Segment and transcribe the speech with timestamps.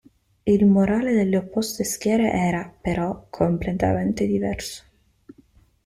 [0.45, 4.83] Il morale delle opposte schiere era, però, completamente diverso.